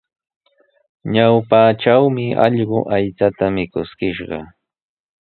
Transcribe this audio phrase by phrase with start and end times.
[1.13, 4.39] Ñawpatrawmi allqu aychata mikuskishqa.